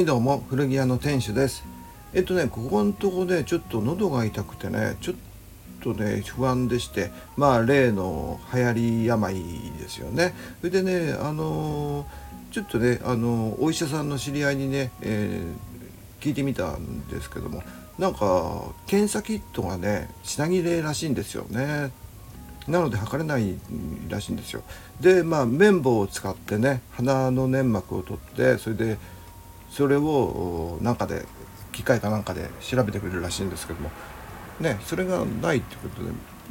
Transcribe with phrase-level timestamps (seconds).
[0.00, 1.62] いどうも古着屋の店主です。
[2.14, 5.14] えっとねここのとこねちょっと喉が痛くてねちょっ
[5.82, 10.34] とね不安でしてまあ例の流行り病ですよね。
[10.60, 12.06] それでねあの、
[12.50, 17.62] ちょっとねあの、お医者さんの知り合いにね、えー、聞いてみたんですけども
[17.98, 21.92] なんか検査キットがね品切れらしいんですよね。
[22.68, 23.58] なので測れない
[24.08, 24.62] らしいんですよ。
[25.00, 28.98] でまあ綿棒を使ってね鼻の粘膜を取ってそれで
[29.70, 31.24] それをなんかで
[31.72, 33.90] 機械かなんかで調べてくれるらしいんですけども
[34.60, 36.02] ねそれがないってこと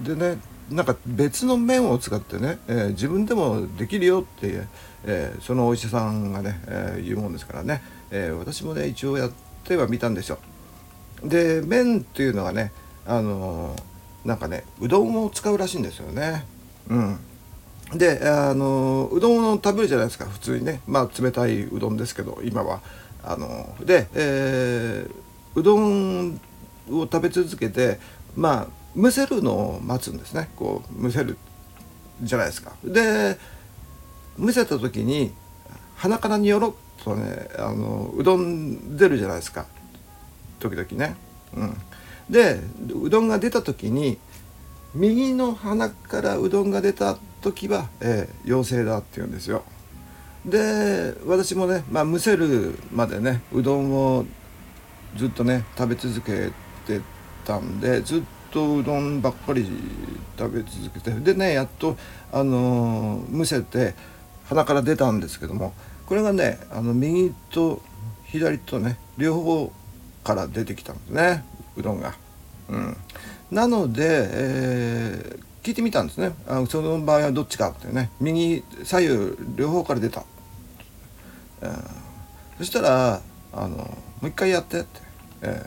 [0.09, 4.67] ででねなんか別の面を使ってね、えー、自分でもできるよって、
[5.03, 9.31] えー、そのお医者さんがね、えー、言うもんですからね、え私もね一応やっ
[9.63, 10.37] てはみたんですよ。
[11.23, 12.71] で麺っていうのはね
[13.07, 13.75] あの
[14.23, 16.45] なんかねうどんを使うらしいんですよね。
[16.87, 17.19] うん、
[17.95, 22.81] であのうどんを食べるじゃないですか普通にねまあ冷たいうどんですけど今は。
[23.23, 26.39] あので、えー、うどん
[26.89, 27.99] を食べ続けて
[28.35, 31.37] まあ蒸せるのを待つんですねこう蒸せる
[32.21, 32.73] じゃないですか。
[32.83, 33.37] で
[34.39, 35.33] 蒸せた時に
[35.95, 39.65] 鼻からによろっとねあのうどん出るじゃないですか
[40.59, 41.15] 時々ね。
[41.55, 41.77] うん、
[42.29, 42.59] で
[43.03, 44.17] うどんが出た時に
[44.93, 49.63] 右の鼻からうどんが出た時は、えー、陽性だって言うんですよ。
[50.45, 54.25] で私もね、まあ、蒸せるまでねうどんを
[55.15, 56.51] ずっとね食べ続け
[56.87, 57.01] て
[57.45, 59.67] たんでずっとうどんばっかり
[60.37, 61.97] 食べ続けてでねやっと、
[62.31, 63.95] あのー、蒸せて
[64.45, 65.73] 鼻から出たんですけども
[66.05, 67.81] これがねあの右と
[68.25, 69.71] 左とね両方
[70.23, 71.43] から出てきたんですね
[71.75, 72.15] うどんが。
[72.69, 72.97] うん、
[73.49, 76.33] なので、えー、聞いてみたんですね。
[76.47, 78.09] あその場合はどっちかってね。
[78.19, 80.23] 右左右両方から出た、
[81.61, 81.71] うん、
[82.57, 83.21] そしたら
[83.53, 84.99] あのもう一回やってって、
[85.43, 85.65] え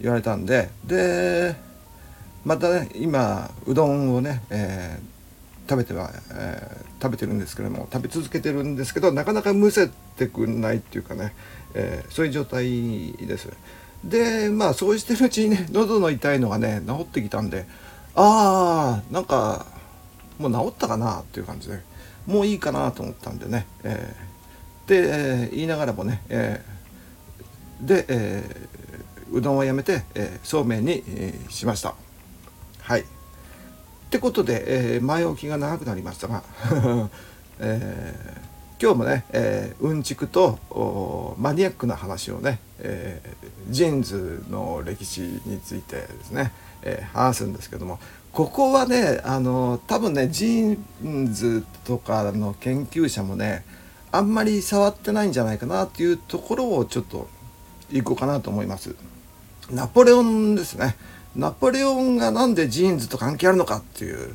[0.00, 0.70] ー、言われたんで。
[0.86, 1.54] で
[2.46, 11.34] またね今うどんをね、えー、食べては、えー、食べてるんですけども食べ続けてるんですけどなかなかむせてくんないっていうかね、
[11.74, 13.50] えー、そういう状態です。
[14.02, 17.66] でまあそうしてるうちにね喉の痛いのがね治ってきたんで
[18.16, 19.66] ああなんか
[20.38, 21.80] もう治ったかなっていう感じで
[22.26, 28.66] もういいかなと思ったんでね、えー、で、えー、言いながらもね、えー、で、え
[29.30, 31.94] うどんをやめて、えそうめんに、えしました。
[32.80, 33.00] はい。
[33.00, 33.04] っ
[34.08, 36.44] てことで、え前置きが長くなりましたが、
[37.58, 38.40] え
[38.80, 40.58] 今日もね、えうんちくと
[41.38, 43.22] マニアックな話をね、え
[43.70, 46.52] ジーンズの歴史についてですね
[46.86, 47.98] えー、話すんですけども
[48.32, 53.64] ここはねあの多分ねジーンズとかの研究者もね
[54.12, 57.28] あんまり触ってないんじゃないかなっていうところをちょっと
[57.90, 58.94] いこうかなと思います。
[59.70, 60.96] ナポレオンですね。
[61.34, 64.34] ナポレオンが何でジーンズと関係あるのかっていう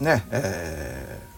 [0.00, 1.31] ね、えー、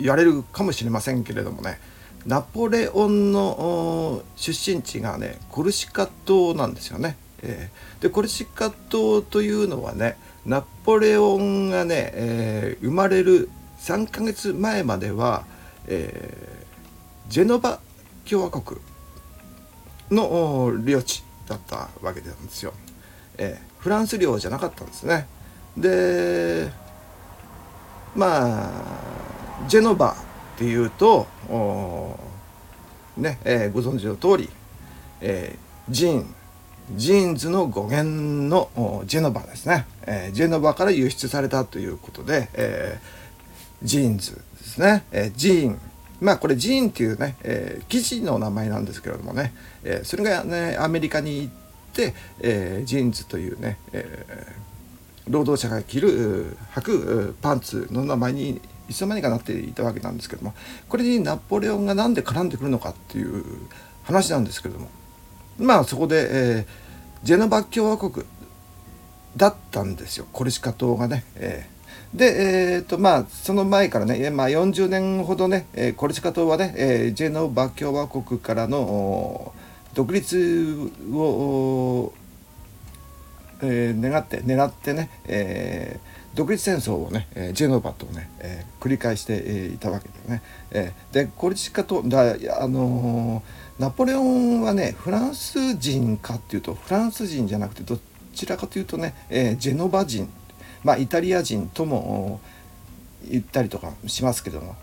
[0.00, 1.78] 言われるかもしれませんけれどもね
[2.26, 7.16] ナポレオンの出身地がねコルシカ島なんですよね。
[7.42, 13.48] えー、でコルシカ島というのはねナポレオンがね、えー、生まれる
[13.80, 15.44] 3ヶ月前までは、
[15.86, 17.80] えー、ジェノバ
[18.28, 18.78] 共和国
[20.10, 22.74] の領地だったわけなんですよ、
[23.38, 25.26] えー、フランス領じゃなかったんですね
[25.76, 26.70] で
[28.14, 29.09] まあ
[29.68, 30.16] ジェノバ
[30.56, 31.26] っていうと
[33.16, 34.48] ね、えー、ご存知の通り、
[35.20, 36.34] えー、ジーン
[36.96, 45.80] ジーンズの語源のジェノバですね、えー、ジェノバから輸出されたということで、えー、ジーンズですね、えー、ジーン。
[46.20, 49.54] まあこれジーンっていうね、えー、生地の名前なんですけれどもね、
[49.84, 51.52] えー、それがねアメリカに行っ
[51.94, 58.60] て、えー、ジーンズというね、えー、労働者が着る履くパンツの名前に
[58.90, 60.52] いつの間にかなっていたわけなんですけども
[60.88, 63.44] これにナポレオンが何で絡んでくるのかっていう
[64.02, 64.88] 話なんですけども
[65.58, 66.66] まあそこで、えー、
[67.22, 68.26] ジェノバ共和国
[69.36, 71.24] だったんですよコルシカ島がね。
[71.36, 79.52] えー、で、えーとまあ、その前からね、まあ、40年ほどね、えー、コルシカ島はね、えー、ジェノバ共和国からの
[79.94, 82.12] 独立を、
[83.62, 97.98] えー、願って狙ってね、えー、独立戦争をね、えー、ジェノバとね、えー、繰り返して、えー、いたわけでね、えー、でコルシカ島だあのーナポレオンはねフランス人かっていうとフランス人じゃなくてど
[98.34, 100.30] ちらかというとね、えー、ジェノバ人
[100.84, 102.40] まあイタリア人とも
[103.26, 104.76] 言ったりとかしますけども。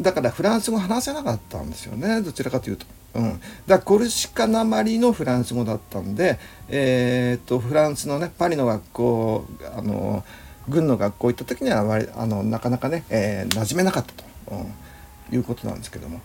[0.00, 2.86] だからフランス語話せなかったんですよねどちらかというと。
[3.14, 10.24] うん、だコルシカなまりのフランス語だったんで、えー、っとフランスのねパリの学校あの
[10.68, 11.80] 軍の学校行った時には
[12.16, 16.20] あのなかなかね、えー、馴染めなかったと、うん、いうことなんですけども。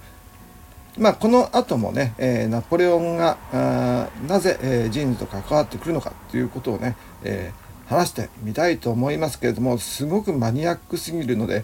[0.97, 11.63] まあ、この後もね、えー、ナポレオンがあなぜ、えー、ジーンズと関わってくるのかということをね、えー、話してみたいと思いますけれどもすごくマニアックすぎるので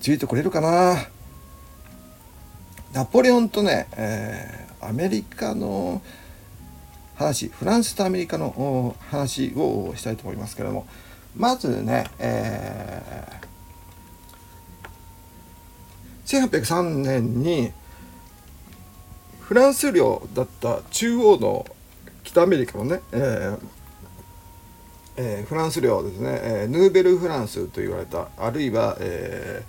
[0.00, 0.96] ついてこれるかな
[2.94, 6.00] ナポレオンとね、えー、アメリカの
[7.16, 10.86] 話フランスとアメリカの話をしたいと思いますけれども
[11.36, 13.24] まずね、えー
[16.24, 17.72] 1803年に
[19.40, 21.66] フランス領だった中央の
[22.22, 23.58] 北アメリカのね、えー
[25.16, 29.64] えー、フランス領ですね、えー、ヌーベルフランスと言われたあるいは、え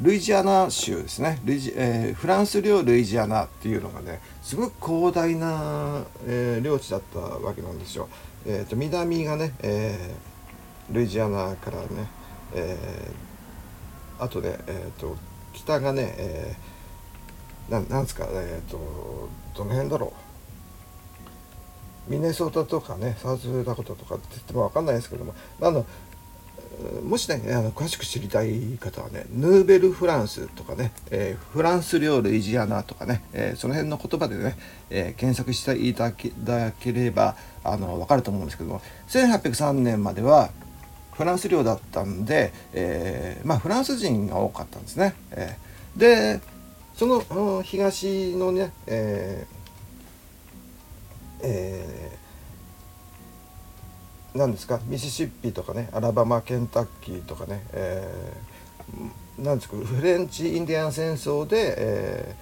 [0.00, 8.08] ー、ルイジアナ州ですねルイジ、えー、フランス領ルイジアナっていうのがねすごく広大な、えー、領地だったわけなんですよ。
[8.46, 10.29] えーと、南がね、えー、
[10.90, 11.86] ルイジアナからね、
[12.54, 15.16] えー、あとで、えーと
[15.52, 20.30] 北がね、えー、ななんですかえ、ー、とどの辺だろう。
[22.10, 25.86] ミネソータとかねサウスダコタとかって言っても分かんないですけどもあの
[27.04, 34.56] もしねあの詳しく知りたい方はねヌーベルフランスとかね、えー、フランス領ルイジアナとかね、えー、その辺の言葉でね、
[34.88, 36.10] えー、検索していた
[36.42, 40.50] だければあの分かると思うんですけども1803年までは
[41.20, 45.14] フランス領だったんで、えー、まあ、フランス人が多かったんですね。
[45.32, 46.40] えー、で
[46.94, 49.56] その東のね、えー
[51.42, 62.34] えー、何ですかミシシッピとかねアラバマケンタッキーとかね、えー、なんですかフレンチ・インディアン戦争で、え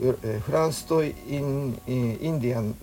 [0.00, 2.74] ー、フランスとインインディアン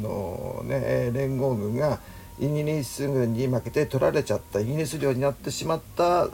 [0.00, 2.00] の、ね、連合軍が、
[2.38, 6.28] イギリス軍に負けて取られちゃったイギリス領になってしまった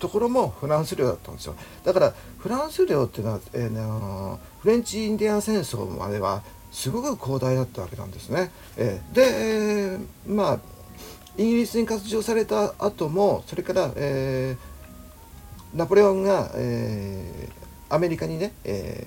[0.00, 1.54] ところもフランス領だったんですよ
[1.84, 6.42] だからフランス領っていうのは、えー、フレンチ・インディアン戦争までは
[6.72, 8.50] すごく広大だったわけなんですね。
[8.76, 10.60] えー、で、えー、まあ
[11.36, 19.06] イギリスに割譲された後もそれから、えー、ナポレオンが、えー、アメリカにね、え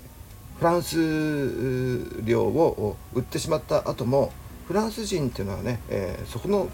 [0.55, 4.31] ー、フランス領を売ってしまった後も
[4.67, 6.69] フランス人っていうのはね、えー、そこの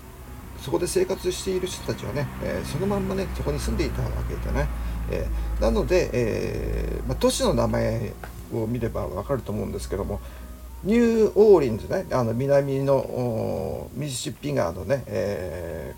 [0.60, 4.68] そこで生活している人たちはね、えー、そのまんまねそこに住んでいたわけでね、
[5.10, 8.14] えー、なので、えまあ、都市の名前
[8.54, 10.20] を見れば分かると思うんですけども
[10.84, 15.96] ニューオーリンズねあの南のミシシッピ川のね、え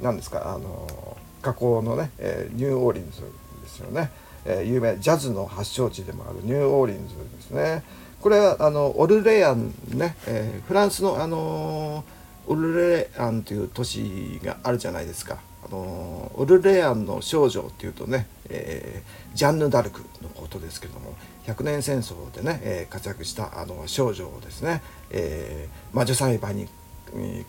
[0.00, 4.10] ー、ですかあの河口のね、えニューオーリンズですよね、
[4.44, 7.82] え有名ジャズの発祥地でもあるニューオーリンズですね。
[8.20, 12.04] これはあのオルレアンね、えー、フランスのあの
[12.46, 15.38] オルレアンという都市があるじゃないですか。
[15.64, 21.14] あのオルレアンの少女っていうとね、えー、ジャンヌ・ダルクのことですけども
[21.44, 26.66] 百年戦争でね、えー、活躍したあの少女をですね、えー、魔女裁判に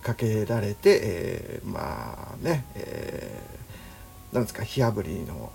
[0.01, 5.51] かけられて、えー、まあね、えー、なんですか火あぶりの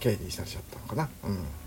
[0.00, 1.08] 刑にされちゃったのかな。
[1.24, 1.61] うん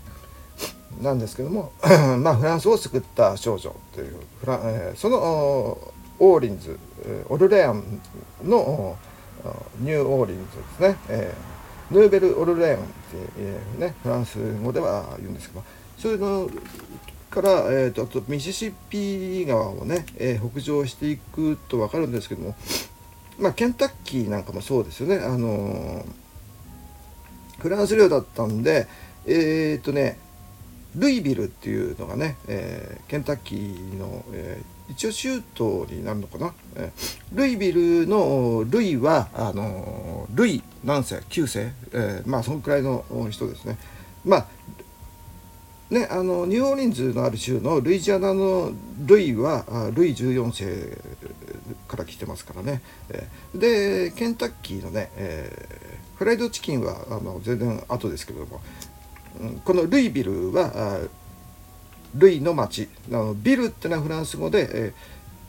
[1.02, 1.72] なんですけども
[2.18, 5.78] まあフランスを救った少女というフラ、えー、その
[6.18, 6.78] オーリンズ
[7.28, 8.00] オルレアン
[8.42, 8.96] の
[9.80, 15.64] ニューオーリンズですね、えー、ヌーベル・オルレアンってねフランス語では言うんですけど
[15.98, 16.50] そういうの
[17.30, 22.56] から、えーと、あとミシシッピー川をね、えー、北上していくと分かるんですけども
[23.38, 25.18] まあケンタッキーなんかもそうですよね。
[25.18, 26.04] あのー、
[27.58, 28.86] フランス領だったんで
[29.26, 30.18] えっ、ー、とね
[30.96, 43.78] ルイビルっていうのがね、えー、ケンタッキーの、えー、一応州都になるのかな、えー、ルイビルのルイはあのルイ何世9世、え、まあそのくらいの人ですね。
[44.24, 44.46] まあ
[45.90, 48.72] ね、あのニューオーリンズのある州のルイジアナの
[49.06, 50.98] ルイはルイ14世
[51.86, 55.68] から来てますからね、え、でケンタッキーのね、え、
[56.16, 58.60] フライドチキンはあの全然後ですけども
[59.64, 61.00] このルイビルは
[62.14, 64.94] ルイの町あのビルってのはフランス語で、え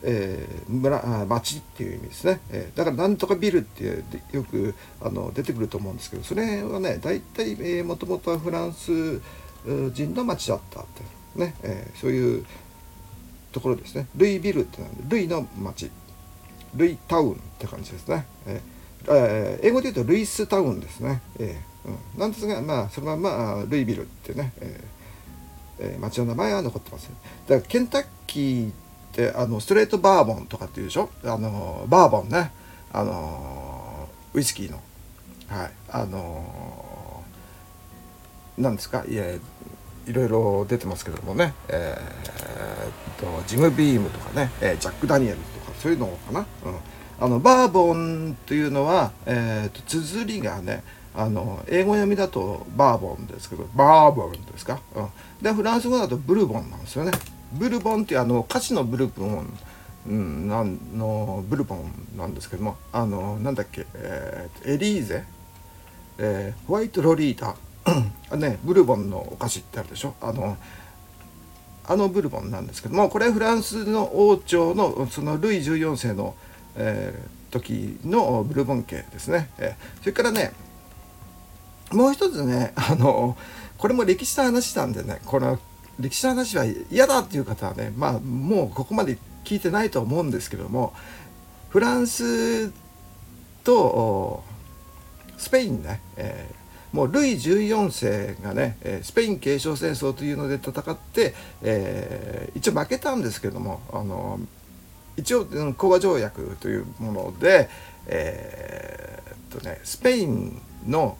[0.02, 9.20] えー、村町っていう意味ですね、えー、だからなんとかビルってよくあの出てくると思うんですけどそれはね大体もともとはフランス
[9.92, 12.46] 人の町だったってね、えー、そういう
[13.52, 14.06] ところですね。
[14.14, 15.90] ルイビルってのはルイの町。
[16.74, 27.08] ルイタウンって感じですね、えーえー、英語で言うとルイスタウンですね、えーうん、なんですがまあそのままルイビルってね、えーえー、町の名前は残ってます、
[27.46, 28.72] だからケンタッキーっ
[29.12, 31.08] てあのストレートバーボンとかっていうでしょ？
[31.24, 32.50] あのバーボンね。
[32.92, 34.80] あのウイスキーの。
[35.48, 35.70] はい。
[35.90, 37.22] あの
[38.58, 39.04] なんですか？
[39.08, 46.46] いやいろいろ出てますけどもね、えー、とジム・ビームとかね、えー、ジャック・ダニエルとかそういうのかな、うん、
[47.20, 50.84] あのバーボンというのは、えーと、綴りがね
[51.14, 55.08] あの英語読みだとバーボンですけどバーボンですか、うん、
[55.42, 57.10] でフランス語だとブルボンなんですよね。
[57.52, 59.58] ブルボンっていうあの歌詞のブルボン、
[60.06, 65.24] うん、なんのブルボンなんですけどもあのなんだっけ、えー、エリーゼ、
[66.18, 67.56] えー、ホワイトロリータ。
[68.36, 70.14] ねブルボンのお菓子ってあるでしょ？
[70.20, 70.58] あの
[71.86, 76.34] あのブルボンなんですけどもこれフランスの王朝のそのルイ14世の、
[76.78, 80.52] えー、時のブルボン系ですね、えー、それからね
[81.92, 83.36] もう一つね あの
[83.76, 85.58] これも歴史の話なんでねこの
[85.98, 90.92] 歴史の話は嫌だっていう方はねまあもうここまで聞いてないと思うんですけども
[91.70, 92.70] フランス
[93.64, 94.44] と
[95.36, 96.58] スペインね、えー
[96.92, 104.40] もうルイ14世がねスペイン継承戦争というので戦って、えー、一応負けたんですけどもあの
[105.18, 105.46] 一応
[105.76, 107.68] 講和条約というもので、
[108.06, 111.16] えー、っとね、スペインの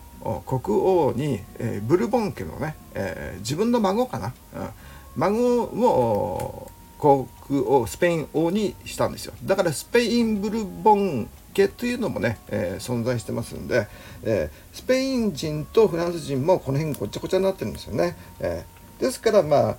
[0.46, 4.68] 国王に、えー、ブルボン家のね、えー、自分の孫かな、うん、
[5.16, 9.34] 孫を国王スペイン王にしたんですよ。
[9.44, 13.88] だからスペインブルボン系というのもね、えー、存在してますんで、
[14.22, 18.16] えー、スペイン人とフランス人もこの辺ごちゃごちゃになってるんですよね。
[18.40, 19.76] えー、ですからまあ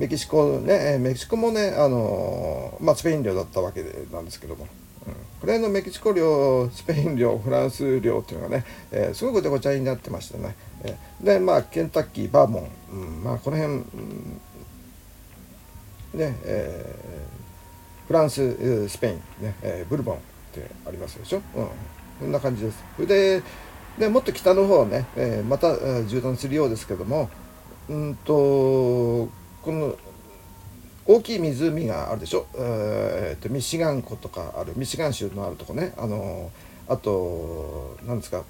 [0.00, 4.66] メキシコねメキシコもね、あのまあ、スペイン領だったわけでなんですけども、
[5.06, 10.56] うん、これのメキシコ領スペイン領フランス領っていうのがね、えー、すごくごちゃごちゃになってましたね。
[10.84, 14.40] えー、でまあケンタッキーバーモン、うん、まあこの辺、うん、
[16.14, 19.14] ねえー、フランススペイン、
[19.44, 20.18] ねえー、ブルボンっ
[20.54, 21.68] てありますでしょ、うん、
[22.20, 22.82] こんな感じです。
[22.96, 23.42] それで
[23.98, 27.28] でもっと北の方ね、えー、また縦断するようですけども
[27.90, 29.28] うんと
[29.62, 29.96] この
[31.06, 34.72] 大きい湖があるでしょ、えー、とミシガン湖とかある。
[34.76, 35.92] ミシガン州のあるとこね。
[35.96, 36.50] あの
[36.88, 38.44] あと何ですか？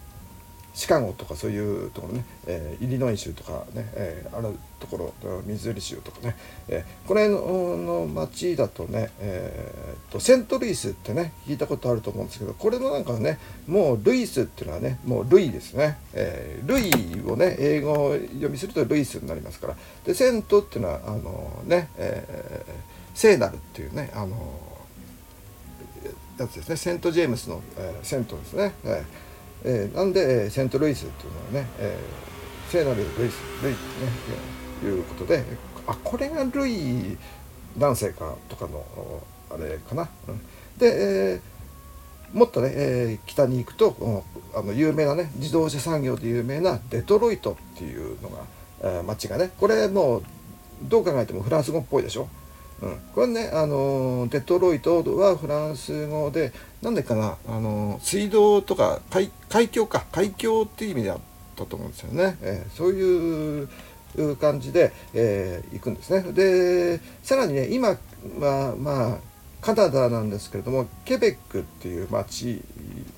[0.74, 6.36] シカゴとかそういうところね、えー、イリノイ州とかね、えー、あるところミズーリ州とかね、
[6.68, 19.76] えー、これのの町だとね、えー、とセントルイスってね聞いたことあると思うんですけどこれのなんかねもうルイスっていうのはねもうルイですね、えー、ルイをね英語読みするとルイスになりますから。
[20.04, 22.72] でセントっていうのはあのね、えー、
[23.14, 24.36] 聖なるっていうねあの
[26.38, 26.76] やつですね。
[26.76, 29.29] セント・ジェームスの、えー、セントですね、えー
[29.64, 35.44] えー、なんで、えセントルイスっていうのはね、えー、聖なるルイスルイってねいうことで
[35.86, 37.16] あこれがルイ
[37.78, 38.84] 男性かとかの
[39.50, 40.38] あれかな、うん、
[40.78, 44.24] で、えー、もっとね、えー、北に行くと
[44.54, 48.38] あの有名なね自動車産業で有名なデトロイトっていうのが、
[48.82, 50.22] えー、町がねこれもう
[50.82, 52.28] どう考えてもフランス語っぽいでしょ。
[52.82, 61.18] うん、これね、あのデトロイトはフランス語でなんでかな、あの水道とか海海峡か海峡っていう意味であっ
[61.56, 63.68] たと思うんですよね、えー、そういう
[64.36, 66.32] 感じで、えー、行くんですね。
[66.32, 67.88] でさらにね今
[68.38, 69.18] はまあ
[69.60, 72.62] カナダなんですけれどもケベックっていう町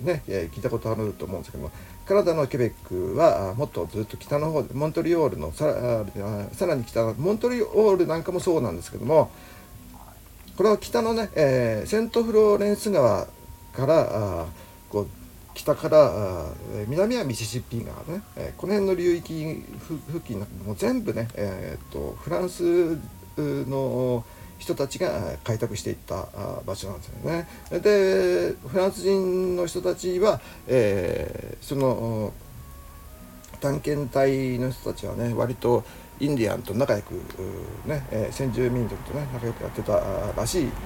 [0.00, 1.70] ね、えー、聞いたことあると思うんですけども
[2.12, 6.04] カナダのケベックはもっとずっと北の方でモントリオールのさ
[6.52, 9.30] さらに北モントリオールなんかもそうなんですけども
[10.58, 13.26] これは北のね、えー、セントフローレンス川
[13.72, 14.46] からあ
[14.90, 15.08] こう
[15.54, 16.44] 北から
[16.86, 19.64] 南はミシシッピ川ね、えー、この辺の流域
[20.10, 22.98] 付近なんかもう全部ね、えー、っとフランス
[23.38, 24.22] の
[24.58, 26.28] 人たちが開拓していった
[26.64, 27.48] 場所なんですよね。
[27.80, 32.32] でフランス人の人たちは、えー、その
[33.60, 35.84] 探検隊の人たちはね割と
[36.20, 37.14] インディアンと仲良く
[37.86, 40.00] ね、先住民族とね仲良くやってた
[40.36, 40.76] らしいんで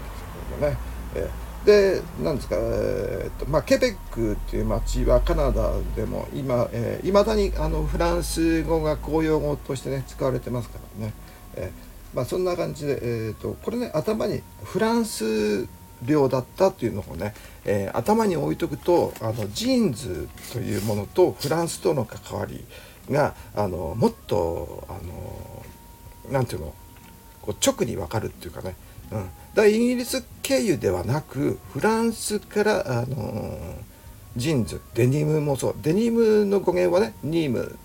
[0.48, 0.76] すよね。
[1.14, 11.12] えー、でなんですか、え、っとまあ、ケベックっていう町はカナダでも今、えー、未だにあのフランス語が公用語としてね使われてますからね。
[11.56, 11.85] えー
[12.16, 15.68] まあ、そんな感じで、えーと、これね頭にフランス
[16.02, 17.34] 領だったっていうのをね、
[17.66, 22.64] えー、頭に置いとくとあのジーンズというものとフランスとの関わり
[23.10, 24.92] があのもっとあ
[26.26, 26.72] のなんていうの
[27.42, 28.76] こう直に分かるっていうかね、
[29.12, 33.58] うん、だイギリス経由ではなくフランスからあの
[34.36, 35.74] ジーンズデニムもそう。
[35.82, 37.78] デニムの語源はねニーム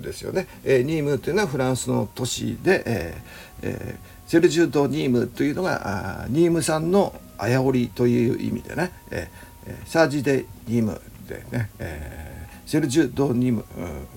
[0.00, 13.64] ですよね、えー、ニームというのはフランスの都市で、えーえー、セルジュ・ド・ニームというのがあニームさんのあやおりという意味でね、えー、サージ・デ・ニームでね、えー、セルジュ・ド・ニーム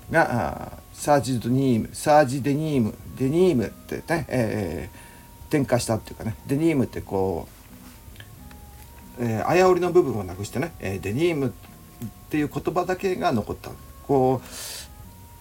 [0.09, 6.35] がサージ・ド・ニームサージ・デ・ニームデニームってね、えー、転化したっていうかね。
[6.47, 7.47] デニームってこ
[9.19, 11.51] う、えー、あやおりの部分をなくしてね、えー、デニームっ
[12.29, 13.69] ていう言葉だけが残った。
[14.07, 14.47] こう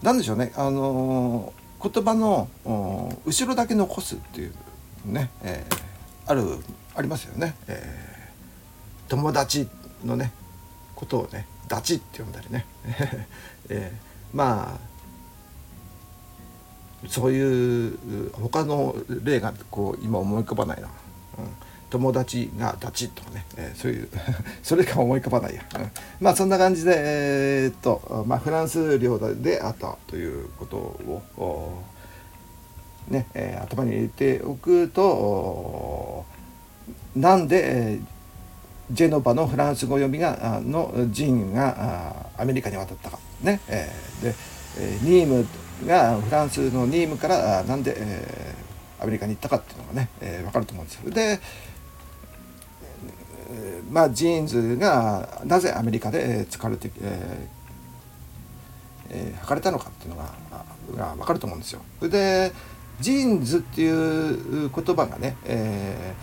[0.01, 0.51] なんでしょうね。
[0.55, 2.47] あの、言葉の
[3.25, 4.53] 後ろだけ残すっていう
[5.05, 5.75] ね、えー、
[6.27, 6.43] ある
[6.95, 9.67] ありますよね、えー、友達
[10.05, 10.31] のね
[10.95, 12.67] ことをねダチって呼んだりね、
[13.69, 14.79] えー、まあ
[17.07, 17.97] そういう
[18.33, 20.91] 他の例がこう今思い浮かばないな、うん、
[21.91, 24.09] 友達がダチとかね、えー、そういう
[24.63, 31.83] それか思い浮かばないや、うん、まあそんな感じでえー、っと、まあ、フランス領であったということを
[33.09, 36.25] ね、えー、頭に入れておくと
[37.15, 38.01] なんで、えー、
[38.91, 43.19] ジェノバのフランス語読みがの人がアメリカに渡ったか。
[43.41, 44.35] ね、えー、で、
[44.77, 45.45] えー、ニーム
[45.85, 51.09] がフランスのニームからなんで、えー、アメリカに行ったかっていうのがね、えー、分かると思うんですよ。
[51.11, 51.39] で
[53.91, 57.61] まあジーンズがなぜアメリカで使われて、えー
[59.13, 60.33] えー、履かれたのかっていうのが
[60.97, 61.81] が分かると思うんですよ。
[62.01, 62.51] で
[62.99, 66.13] ジーンズっていう言葉がね、え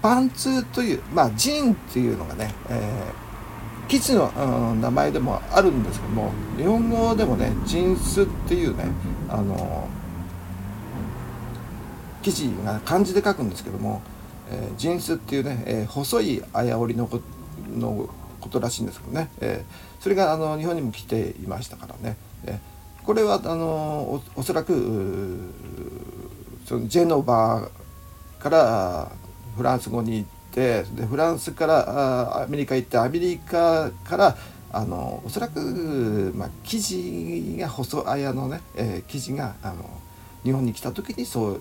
[0.00, 4.32] ー、パンツというまあジーンっていうのがね、えー、生地の、
[4.72, 8.84] うん、名前でもあるんですけども日本語でもねジーンズっていうね
[9.28, 9.88] あの
[12.22, 14.00] 記事が漢字で書くんですけども、
[14.52, 17.20] えー、ジンスっていうね、えー、細いあや織りのこ
[18.50, 25.52] とらしいんですけどね、えー、それがあの日本にも来ていましたからね、えー、これはあのおそらく
[26.66, 27.70] そのジェノバ
[28.38, 29.12] から
[29.56, 34.36] フランス語に行ってでフランスからアメリカ行ってアメリカから
[34.70, 39.84] あのおそらく、まあ、生地が細あやのね、えー、生地があの
[40.44, 41.52] 日本に来た時にそう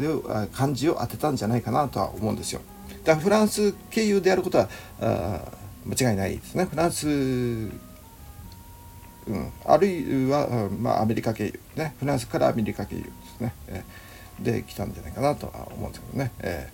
[0.00, 2.60] いう漢字を当てたんじゃないかなとは思うんですよ。
[3.04, 4.68] だからフランス経由であることは
[5.00, 5.40] あ
[5.86, 6.64] 間違いないですね。
[6.66, 7.72] フランス、うん、
[9.64, 13.54] あるいは、まあ、アメリカ経由ねフランスからアメリカ経由ですね。
[13.68, 14.08] えー
[14.40, 16.30] できたんじゃないかなとは思うんですけどね。
[16.40, 16.72] え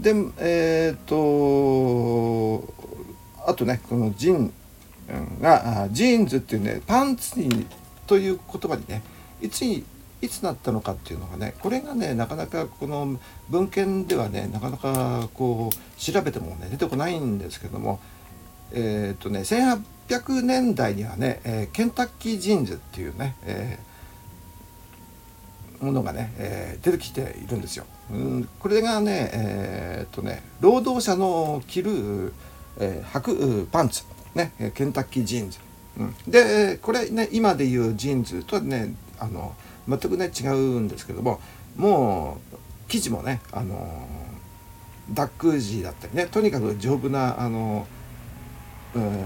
[0.00, 2.62] ー、でえっ、と
[3.46, 4.52] あとねこのジーン
[5.40, 7.66] がジーンズっていうねパンツに
[8.06, 9.02] という言葉にね
[9.40, 9.84] いつに
[10.24, 18.00] いつなったのかっていうのがねこれがねなかなかこの文献ではねなかなかこう調べてもね出てこないんですけども
[18.72, 23.94] えっ、とね1800年代にはね、えー、ケンタッキージーンズっていうね、えー
[25.84, 27.84] ものがね、えー、出てきているんですよ。
[28.10, 32.32] うん、これがね,、え、っとね労働者の着る、
[32.78, 35.58] えー、履くパンツ、ね、ケンタッキージーンズ。
[35.98, 39.54] うん、でこれね今でいうジーンズとはねあの
[39.88, 41.40] 全くね違うんですけども
[41.76, 42.56] もう
[42.88, 44.06] 生地もねあの
[45.12, 47.86] ダック地だったりねとにかく丈夫なあの、
[48.94, 49.24] えー、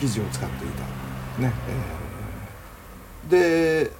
[0.00, 1.08] 生地を使っていた。
[1.42, 1.52] ね
[3.28, 3.92] えー、で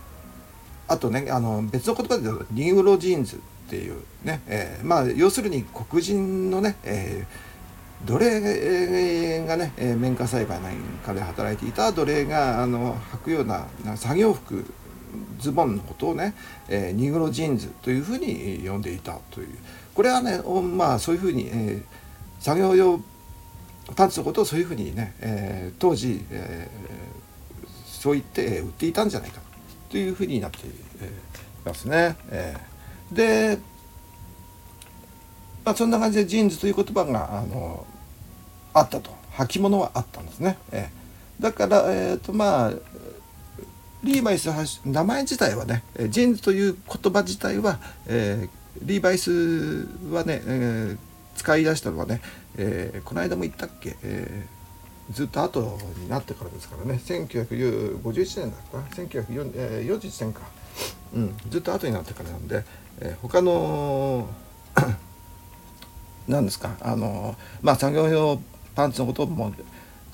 [0.89, 3.39] あとねあの別の言葉で言うとニグロジーンズっ
[3.71, 14.65] ていうね、えー、まあ要するに黒人のね、えー、奴隷がね、えー、綿花栽培なんかで働いていた奴隷があの履くような作業服
[15.39, 16.35] ズボンのことをね、
[16.69, 19.49] えー、ニグロジーンズというふうに呼んでいたという
[19.95, 20.41] これはね
[20.77, 21.83] まあそういうふうに、えー、
[22.39, 23.01] 作業用
[23.95, 29.41] パンツのことをそういうふうにね、えー、当時、えー、そう言って売っていたんじゃないか
[29.91, 30.71] というふうになってい
[31.65, 32.17] ますね。
[32.31, 33.59] えー、で、
[35.65, 37.87] まあ、そんな感じでジーンズという言葉があの
[38.75, 40.59] あったと履物はあったんですね。
[40.71, 42.73] えー、だから、えーとまあ、
[44.03, 44.49] リーバイス
[44.85, 48.49] 名前自体はねジーンズという言葉自体は、えー、
[48.83, 50.99] リーバイスはね、えー、
[51.37, 52.21] 使い出したのはね、
[52.57, 54.59] えー、この間も言ったっけ、えー
[55.11, 60.43] ずっと後になってからですからね1951年だったか1941年か、
[61.15, 62.65] うん、ずっと後になってからなんで、
[63.01, 64.29] えー、他の
[66.29, 68.41] 何ですかあのまあ作業用
[68.75, 69.53] パンツのことも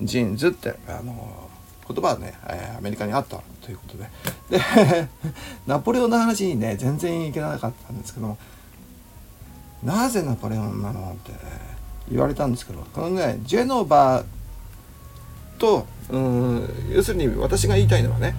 [0.01, 1.49] ジーンズってあの
[1.87, 4.09] 言葉はね、えー、アメリカにあったということで
[4.49, 5.07] で
[5.65, 8.37] ナポレオンの話にね全然いけなかったんですけども
[9.83, 11.31] なぜナポレオンなのって
[12.11, 14.23] 言われたんですけどこのねジェノバ
[15.57, 18.35] とうん要するに私が言いたいのはね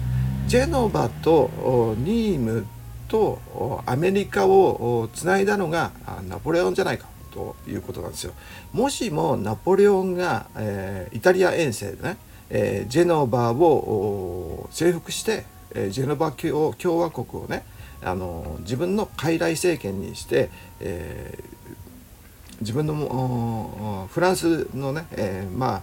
[0.47, 1.49] ジェノバと
[1.97, 2.65] ニーム
[3.09, 3.39] と
[3.85, 5.91] アメリカをつないだのが
[6.29, 8.33] ナポレオンじゃないかということなんですよ。
[8.71, 12.17] もしもナポレオンが、えー、イタリア遠征でね、
[12.49, 17.63] えー、ジェノバを征服して、えー、ジェノバ共和国をね
[18.01, 25.81] あの自分の傀儡政権にして、えー、自分のフランスのね、えー、まあ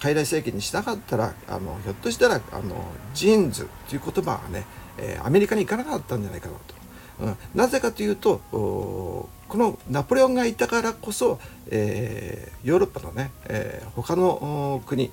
[0.00, 2.74] 傀儡政権にしなかったらあのひょっとしたらあの
[3.14, 4.64] ジーンズという言葉がね、
[4.98, 6.82] えー、アメリカに行かなかったんじゃないかなと。
[7.20, 11.38] うん、なぜかというとこのナポレオンがいたからこそ、
[11.70, 15.12] えー、ヨーロッパのね、えー、他の国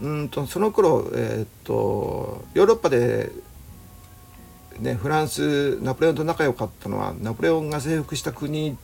[0.00, 3.30] うんとその頃、えー、っとヨーロッパで
[4.78, 8.76] ね、フランスナポレオンと仲良かったのはナポレオンが征服した国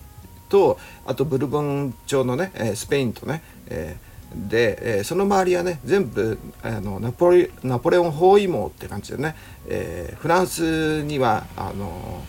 [0.48, 9.36] とあとブルボン朝のねえスペインとね、えー、で、えー、その周りはね全部あのナポレナポレオン包囲網って感じでね、
[9.68, 12.22] えー、フランスにはあの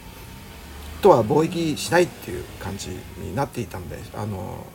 [1.01, 4.65] とは貿易しないっていう感じになっていたんであの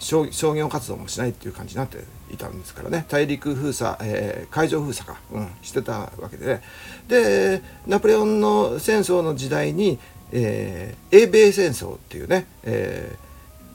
[0.00, 1.98] 商業活動もしないっていう感じになって
[2.32, 3.06] いたんですからね。
[3.08, 6.62] 大陸封鎖、えー、海上封鎖か、うん、してたわけでね。
[7.08, 9.98] でナポレオンの戦争の時代に、
[10.32, 13.16] えー、英米戦争っていうね、え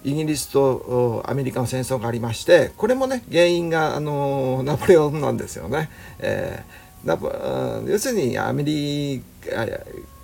[0.03, 5.89] ー、イギリスとアメリカの戦争がありましてこれもね原因があのナポレオンなんですよね。
[6.19, 7.27] えー、ナポ
[7.87, 9.21] 要するにアメリ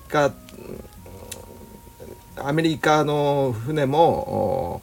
[0.08, 0.32] カ
[2.38, 4.82] アメリカの船も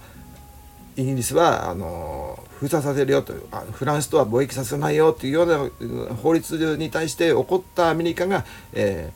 [0.96, 9.12] イギリスはあの封鎖させるよとあフランスとは貿易させないよというような法律に対して怒ったアメリカが、え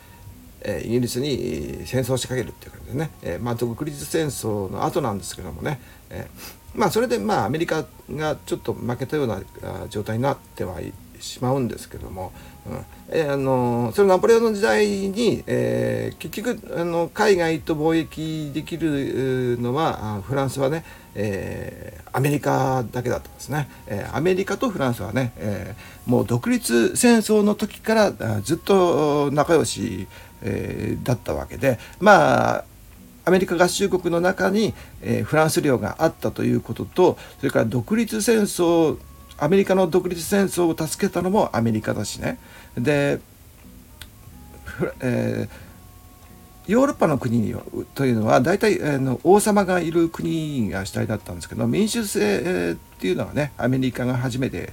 [0.61, 9.43] ー、イギリスに戦争を仕掛けるっていう感じでね、えーまあ、独立戦争の後なんですけどもね、えー、まあそれでまあアメリカがちょっと負けたような
[9.89, 12.33] 状態になってはいしまうんですけども、
[12.67, 12.85] うん。
[13.09, 25.75] えー、あのそのナポレオンの時代に、えー、結局あの海外と貿易できるのはフランスはね、えー、アメリカだけだったんですね、え、アメリカとフランスはね、え、
[26.07, 30.09] もう独立戦争の時からずっと仲良し、
[30.43, 32.65] え、だったわけでまあ
[33.25, 38.99] アメリカ合衆国の中に、え、フランス領があったということとそれから独立戦争
[39.39, 42.39] アメリカの独立戦争を助けたのもアメリカだしね。
[42.77, 43.21] で、
[45.01, 47.55] えー、ヨーロッパの国
[47.95, 54.73] というのは大体、えー、の王様がいる国が主体だったんですけど民主制っていうのはねアメリカが初めて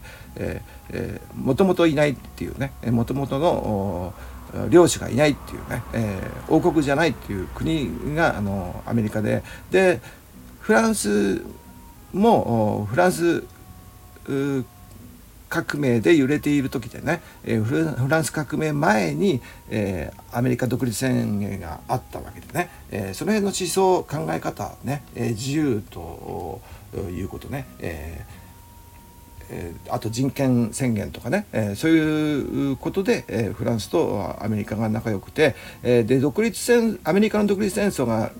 [1.35, 4.13] もともといないっていうねもともとの
[4.69, 9.43] 領主がいないっていうね、えー、王国じゃないっていう国があのアメリカで。
[9.71, 10.01] で
[10.59, 11.41] フランス
[12.13, 13.43] もフランス
[15.49, 26.61] 革命で揺れている時でね、えー、フランス革命前に、えー、アメリカ独立宣言があったわけでね、えー、その辺の思想考え方ね、えー、自由と
[27.09, 28.39] いうことね、えー
[29.51, 38.31] えー、あと人権宣言とかね、えー、そういうことで、えー、フランスとアメリカが仲良くて、えー、で独立戦アメリカの独立戦争が、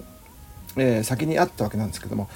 [0.78, 2.30] えー、先にあったわけなんですけども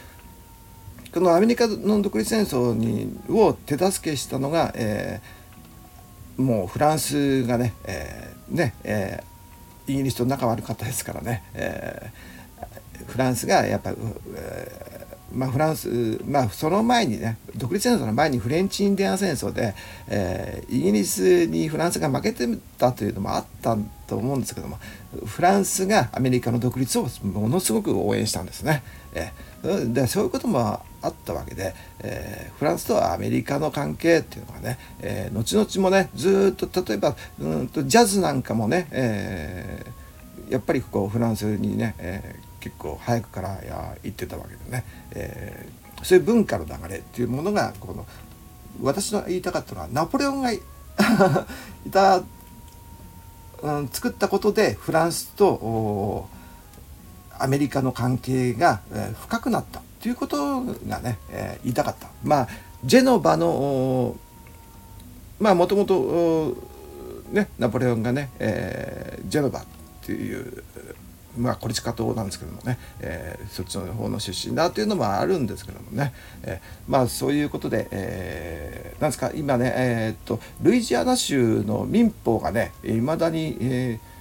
[1.13, 14.92] このアメリカの独立戦争にを手助けしたのが、えー、もうフランスがね,、えーねえー、イギリスと仲悪かったですからね、えー、フランスがやっぱ、えー
[15.33, 19.73] まあ、フランス、まあ、その前にね独立戦争の前にフレンチ・インディアン戦争で、
[20.07, 24.77] えー、イギリスにフランスが負けてたというのもあったと思うんですけども
[25.25, 28.83] フランスがアメリカの独立をものすごく応援したんですね。
[29.13, 48.05] えー、でそういうこともあったわけで、えー、フランスとアメリカの関係っていうのがね、えー、後々もねずっと例えばうんとジャズなんかもね、えー、やっぱりこうフランスにね、えー、結構早くからや行ってたわけでね、えー、そういう文化の流れっていうものがこの
[48.81, 50.61] 私の言いたかったのはナポレオンが い
[51.91, 52.23] た、
[53.61, 56.29] うん、作ったことでフランスと
[57.37, 62.07] アメリカの関係が、えー、深くなったということがね、えー、言いたかった。
[62.23, 62.47] まあ
[62.85, 64.15] ジェノバの
[65.37, 66.55] まあもともと
[67.29, 69.65] ねナポレオンがね、えー、ジェノバっ
[70.05, 70.63] ていう
[71.37, 84.13] まあコルチカ島なんですけどもね、えー、そっちの方の出身だというのもあるんですけどもね、えー、まあそういうことで、えー、なんですか今ねえー、っとルイジアナ州の民法がねいまだに、えー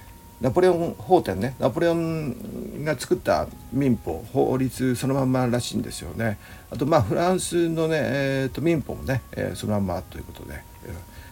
[0.43, 6.37] ナポレオン法典ねナポレオンが作った民法法律そのまんまらしいんですよね。
[6.69, 10.61] あとまあフランスのね、えーと、民法もね、えー、そのまんまということで、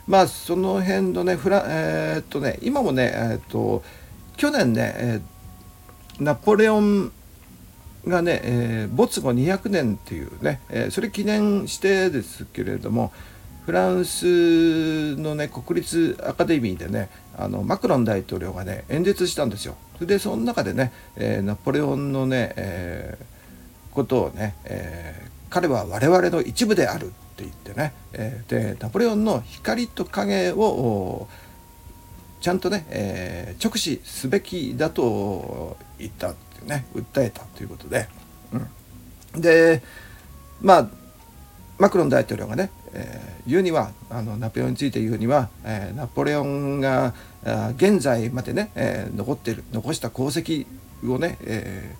[0.07, 3.83] まあその辺のねフラえー、っとね今もねえー、っと
[4.37, 5.21] 去年ね、えー、
[6.21, 7.11] ナポレオン
[8.07, 13.11] がね、えー、没後200年っていうね、えー、それ記念してですけれども
[13.65, 19.75] フランスのね国立アカデミーでねあのマクロン大統領がね演説したんですよ。
[19.99, 31.27] でその中でね、えー、ナポレオンのね、えー、ことをね、えー、彼は我々の一部であるって言ってね、えー、でナポレオンの光と影を
[32.41, 38.07] ちゃんとね、えー、直視すべきだと言ったってね訴えたということで、
[39.33, 39.81] うん、で
[40.59, 40.89] まあ
[41.77, 47.13] マクロン大統領がね、えー、言うにはあのナポレオンについて言うには、えー、ナポレオンが
[47.75, 50.65] 現在までね、えー、残ってる残した功績
[51.07, 51.95] をね、え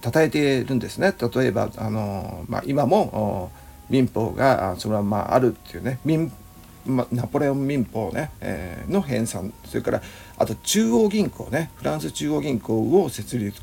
[0.00, 1.14] ー、称えているんですね。
[1.34, 3.50] 例えばあの、まあ、今も
[3.90, 6.32] 民法がそのままあるっていうね民
[6.86, 10.02] ま、ナポレオン民法ね、えー、の編纂それから
[10.38, 13.60] あと中央銀行ねフランス中央銀行を設立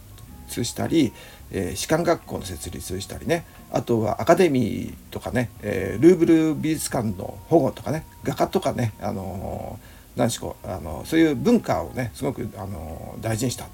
[0.64, 1.14] したり、
[1.52, 13.66] えー、士官学校の設立したりねあとはアカデミーとかね、えー、ルーブル美術館の保護とかね画家とかね、あのー、何しこあのそういう文化をねすごく、あの大事にした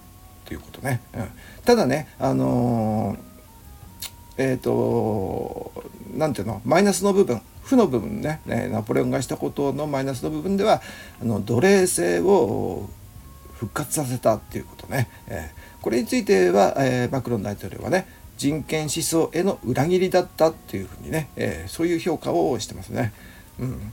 [0.45, 1.01] ということね。
[1.13, 1.27] うん、
[1.63, 3.15] ただね、あの
[4.37, 5.71] えっ、と
[6.15, 10.81] 何ていうのマイナスの部分負の部分ねナポレオンがしたことのマイナスの部分では
[11.21, 12.89] あの奴隷制を
[13.55, 23.13] 復活させたっていうことね、えー、これについては、えー、マクロン大統領はね人権思想への裏切りだったっていうふうにね、えー、そういう評価をしてますね。
[23.59, 23.91] うん、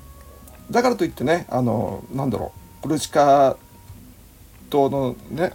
[0.71, 3.57] だからといってねあのなんだろうコルシカ
[4.71, 5.53] 島のね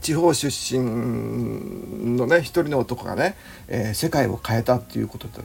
[0.00, 3.36] 地方出身のね一人の男がね、
[3.68, 5.42] えー、世界を変えたっていうことと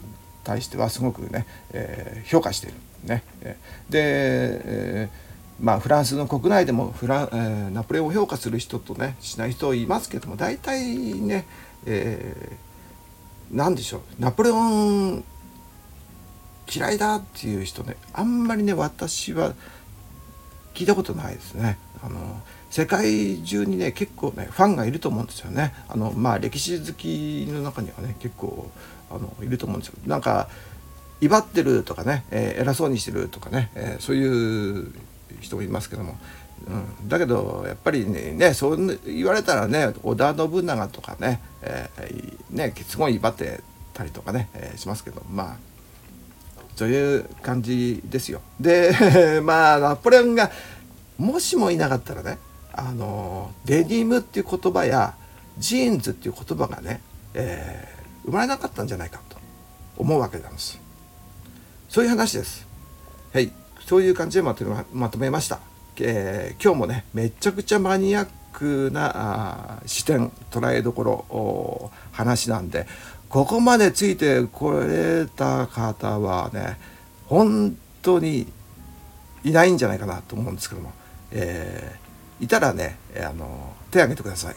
[0.47, 2.73] 対してはすごくね、えー、評価してる。
[3.03, 3.23] ね、
[3.89, 10.81] で、えー、まあフランスの国内でもフラ、えー、ナポレオンを評価する人とねしない人いますけども大体
[11.13, 11.45] ね、
[11.85, 15.23] えー、何でしょうナポレオン
[16.73, 19.53] 嫌いだっていう人ねあんまりね私は
[20.73, 21.77] 聞いたことないですね。
[22.03, 25.73] あの世界中にね結構ねファンがいると思うんですよね。
[25.87, 28.69] あのまあ歴史好きの中にはね結構
[29.09, 29.95] あのいると思うんですよ。
[30.05, 30.49] なんか
[31.21, 34.91] 威張ってるとかね、えー、偉そうにしてるとかね、えー、そういう
[35.39, 36.17] 人もいますけども、
[36.67, 43.61] うん、だけどやっぱりねねそう言われたらね織田信長とかね,、えー、ねすごい威張って
[43.93, 45.57] たりとかね、えー、しますけどまあ
[46.75, 48.41] そういう感じですよ。
[48.59, 48.93] で
[49.41, 50.51] まあナポレオンが
[51.17, 52.37] もしもいなかったらね
[52.77, 55.15] あのデニムっていう言葉や
[55.57, 57.01] ジーンズっていう言葉がね、
[57.33, 59.37] えー、生まれなかったんじゃないかと
[59.97, 60.79] 思うわけなんです。
[61.89, 62.67] そういう話です。
[63.33, 63.51] はい、
[63.85, 65.59] そういう感じでまとめまとめました。
[65.99, 72.85] えー、今日もねめちゃくちゃマニアックな視点捉えどころ話なんで
[73.29, 76.77] ここまでついてこれた方はね
[77.25, 78.47] 本当に
[79.43, 80.93] いないんじゃないかなと思うんですけども、
[81.31, 82.06] えー、
[82.39, 84.55] いたらねあの手挙げてください。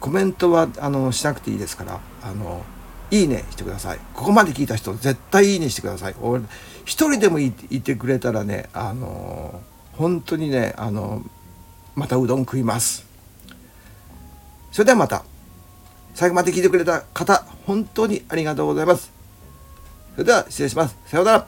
[0.00, 2.64] コメントはあのしなくていいですからあの
[3.10, 3.98] いいねしてください。
[4.14, 6.14] ここまで聞いた人絶対いいねしてください。
[6.20, 6.42] 俺
[6.84, 9.60] 一人でもいてくれたらねあの
[9.92, 11.22] 本当にねあの
[11.94, 13.06] またうどん食います。
[14.70, 15.24] それではまた。
[16.14, 19.12] 最後まで聞いてくれた方本当にありがとうございます。
[20.14, 20.96] それでは失礼します。
[21.06, 21.46] さようなら。